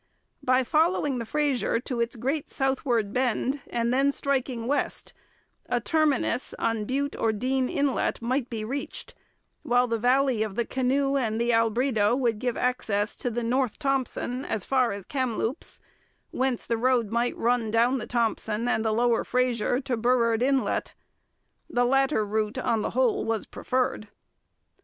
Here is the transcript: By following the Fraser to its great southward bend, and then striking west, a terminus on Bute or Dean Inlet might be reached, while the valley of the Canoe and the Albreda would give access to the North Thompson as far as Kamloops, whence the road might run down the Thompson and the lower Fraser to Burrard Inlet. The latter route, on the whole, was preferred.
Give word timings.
By 0.41 0.63
following 0.63 1.19
the 1.19 1.27
Fraser 1.27 1.79
to 1.81 1.99
its 2.01 2.15
great 2.15 2.49
southward 2.49 3.13
bend, 3.13 3.61
and 3.69 3.93
then 3.93 4.11
striking 4.11 4.65
west, 4.65 5.13
a 5.67 5.79
terminus 5.79 6.55
on 6.57 6.85
Bute 6.85 7.15
or 7.15 7.31
Dean 7.31 7.69
Inlet 7.69 8.19
might 8.19 8.49
be 8.49 8.63
reached, 8.63 9.13
while 9.61 9.85
the 9.85 9.99
valley 9.99 10.41
of 10.41 10.55
the 10.55 10.65
Canoe 10.65 11.17
and 11.17 11.39
the 11.39 11.51
Albreda 11.53 12.15
would 12.17 12.39
give 12.39 12.57
access 12.57 13.15
to 13.17 13.29
the 13.29 13.43
North 13.43 13.77
Thompson 13.77 14.43
as 14.43 14.65
far 14.65 14.91
as 14.91 15.05
Kamloops, 15.05 15.79
whence 16.31 16.65
the 16.65 16.77
road 16.77 17.11
might 17.11 17.37
run 17.37 17.69
down 17.69 17.99
the 17.99 18.07
Thompson 18.07 18.67
and 18.67 18.83
the 18.83 18.91
lower 18.91 19.23
Fraser 19.23 19.79
to 19.81 19.95
Burrard 19.95 20.41
Inlet. 20.41 20.95
The 21.69 21.85
latter 21.85 22.25
route, 22.25 22.57
on 22.57 22.81
the 22.81 22.89
whole, 22.97 23.23
was 23.23 23.45
preferred. 23.45 24.07